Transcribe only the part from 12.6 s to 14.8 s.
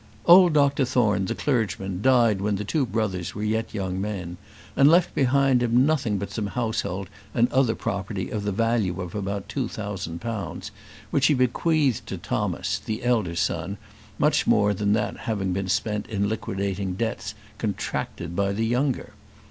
the elder son, much more